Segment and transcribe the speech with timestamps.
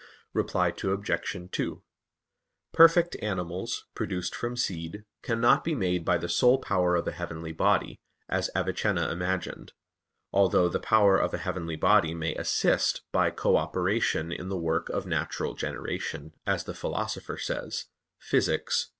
[0.33, 1.49] Reply Obj.
[1.51, 1.83] 2:
[2.73, 7.51] Perfect animals, produced from seed, cannot be made by the sole power of a heavenly
[7.51, 9.73] body, as Avicenna imagined;
[10.33, 14.89] although the power of a heavenly body may assist by co operation in the work
[14.89, 17.85] of natural generation, as the Philosopher says
[18.19, 18.87] (Phys.